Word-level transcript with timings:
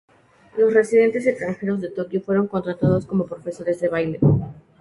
Los 0.57 0.73
residentes 0.73 1.27
extranjeros 1.27 1.79
de 1.79 1.91
Tokio 1.91 2.21
fueron 2.23 2.47
contratados 2.47 3.05
como 3.05 3.27
profesores 3.27 3.79
de 3.81 3.87
baile. 3.87 4.19